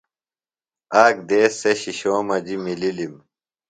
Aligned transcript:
آک 1.03 1.15
دیس 1.27 1.51
سےۡ 1.61 1.75
شِشو 1.81 2.13
مجیۡ 2.27 2.61
مِلِلم۔ 2.63 3.13